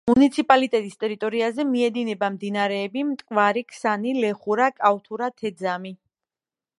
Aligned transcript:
მუნიციპალიტეტის 0.09 0.95
ტერიტორიაზე 1.01 1.65
მიედინება 1.73 2.29
მდინარეები 2.37 3.03
მტკვარი, 3.09 3.63
ქსანი, 3.73 4.15
ლეხურა, 4.23 4.71
კავთურა, 4.81 5.29
თეძამი. 5.43 5.93